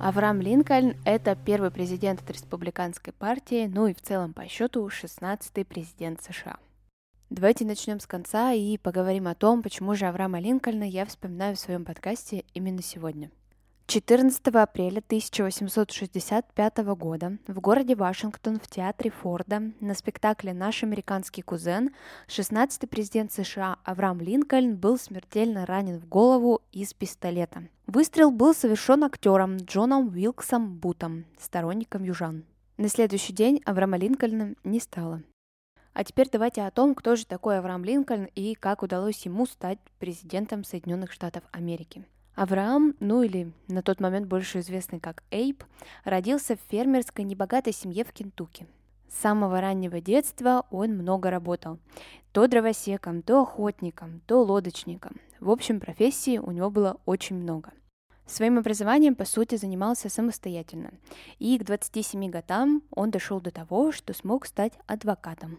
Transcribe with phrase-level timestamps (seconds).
[0.00, 5.62] Авраам Линкольн– это первый президент от республиканской партии, ну и в целом по счету 16-й
[5.66, 6.56] президент США.
[7.28, 11.60] Давайте начнем с конца и поговорим о том, почему же Авраама Линкольна я вспоминаю в
[11.60, 13.30] своем подкасте именно сегодня–
[13.90, 21.90] 14 апреля 1865 года в городе Вашингтон в театре Форда на спектакле «Наш американский кузен»
[22.28, 27.64] 16-й президент США Авраам Линкольн был смертельно ранен в голову из пистолета.
[27.92, 32.44] Выстрел был совершен актером Джоном Уилксом Бутом, сторонником южан.
[32.76, 35.24] На следующий день Авраама Линкольна не стало.
[35.92, 39.80] А теперь давайте о том, кто же такой Авраам Линкольн и как удалось ему стать
[39.98, 42.04] президентом Соединенных Штатов Америки.
[42.36, 45.64] Авраам, ну или на тот момент больше известный как Эйб,
[46.04, 48.68] родился в фермерской небогатой семье в Кентукки.
[49.08, 51.80] С самого раннего детства он много работал.
[52.30, 55.16] То дровосеком, то охотником, то лодочником.
[55.40, 57.72] В общем, профессий у него было очень много.
[58.30, 60.92] Своим образованием, по сути, занимался самостоятельно.
[61.38, 65.58] И к 27 годам он дошел до того, что смог стать адвокатом.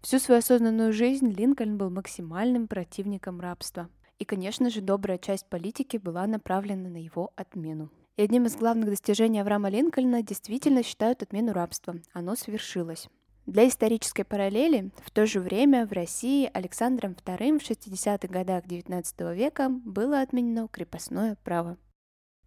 [0.00, 3.88] Всю свою осознанную жизнь Линкольн был максимальным противником рабства–
[4.22, 7.90] и, конечно же, добрая часть политики была направлена на его отмену.
[8.16, 11.96] И одним из главных достижений Авраама Линкольна действительно считают отмену рабства.
[12.12, 13.08] Оно свершилось.
[13.46, 19.34] Для исторической параллели, в то же время в России Александром II в 60-х годах XIX
[19.34, 21.76] века было отменено крепостное право.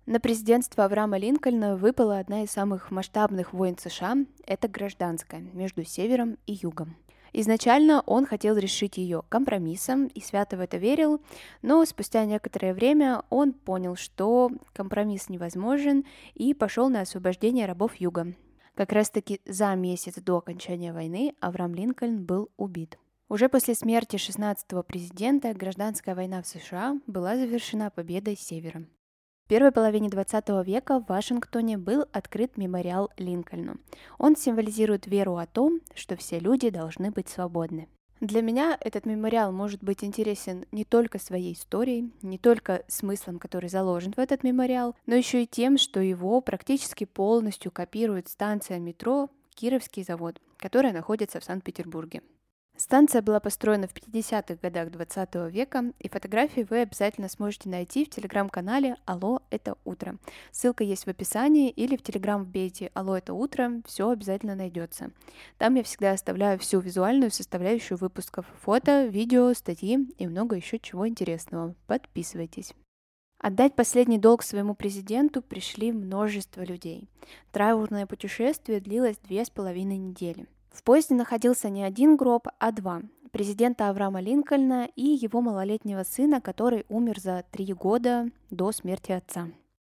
[0.05, 6.37] На президентство Авраама Линкольна выпала одна из самых масштабных войн США– это гражданская, между севером
[6.45, 6.95] и югом.
[7.33, 11.21] Изначально он хотел решить ее компромиссом и свято в это верил,
[11.63, 16.05] но спустя некоторое время он понял, что компромисс невозможен
[16.35, 18.27] и пошел на освобождение рабов Юга.
[18.75, 22.99] Как раз-таки за месяц до окончания войны Авраам Линкольн был убит.
[23.27, 28.85] Уже после смерти 16-го президента гражданская война в США была завершена победой Севера.
[29.45, 33.77] В первой половине 20 века в Вашингтоне был открыт мемориал Линкольну.
[34.17, 37.87] Он символизирует веру о том, что все люди должны быть свободны.
[38.19, 43.69] Для меня этот мемориал может быть интересен не только своей историей, не только смыслом, который
[43.69, 49.29] заложен в этот мемориал, но еще и тем, что его практически полностью копирует станция метро
[49.53, 52.23] Кировский завод, которая находится в Санкт-Петербурге.
[52.77, 58.09] Станция была построена в 50-х годах 20 века, и фотографии вы обязательно сможете найти в
[58.09, 60.17] телеграм-канале «Алло, это утро».
[60.51, 65.11] Ссылка есть в описании или в телеграм вбейте «Алло, это утро», все обязательно найдется.
[65.57, 71.07] Там я всегда оставляю всю визуальную составляющую выпусков, фото, видео, статьи и много еще чего
[71.07, 71.75] интересного.
[71.87, 72.73] Подписывайтесь.
[73.39, 77.07] Отдать последний долг своему президенту пришли множество людей.
[77.53, 80.47] Траурное путешествие длилось две с половиной недели.
[80.75, 83.01] В поезде находился не один гроб, а два.
[83.31, 89.47] Президента Авраама Линкольна и его малолетнего сына, который умер за три года до смерти отца.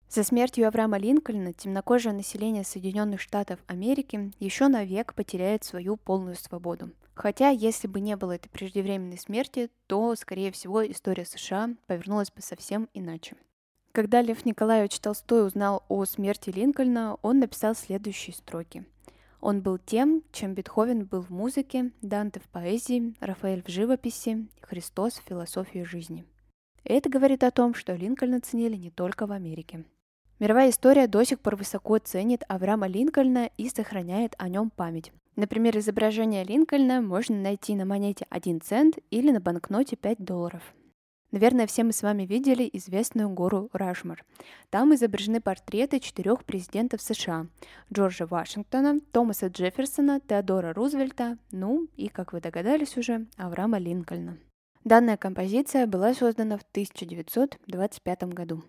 [0.10, 6.92] За смертью Авраама Линкольна темнокожее население Соединенных Штатов Америки еще навек потеряет свою полную свободу.
[7.14, 12.42] Хотя, если бы не было этой преждевременной смерти, то, скорее всего, история США повернулась бы
[12.42, 13.36] совсем иначе.
[13.92, 18.86] Когда Лев Николаевич Толстой узнал о смерти Линкольна, он написал следующие строки–
[19.42, 25.14] он был тем, чем Бетховен был в музыке, Данте в поэзии, Рафаэль в живописи, Христос
[25.16, 26.26] в философии жизни.
[26.84, 29.86] И это говорит о том, что Линкольна ценили не только в Америке.
[30.40, 35.12] Мировая история до сих пор высоко ценит Авраама Линкольна и сохраняет о нем память.
[35.36, 40.62] Например, изображение Линкольна можно найти на монете 1 цент или на банкноте 5 долларов.
[41.32, 44.26] Наверное, все мы с вами видели известную гору Рашмар.
[44.72, 47.48] Там изображены портреты четырех президентов США–
[47.94, 54.38] Джорджа Вашингтона, Томаса Джефферсона, Теодора Рузвельта, ну и, как вы догадались уже, Авраама Линкольна.
[54.84, 58.64] Данная композиция была создана в 1925 году.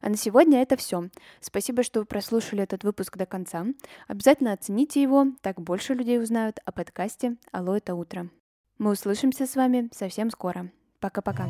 [0.00, 1.08] А на сегодня это все.
[1.40, 3.64] Спасибо, что вы прослушали этот выпуск до конца.
[4.06, 8.28] Обязательно оцените его, так больше людей узнают о подкасте «Алло, это утро».
[8.78, 10.70] Мы услышимся с вами совсем скоро.
[11.04, 11.44] Пока-пока.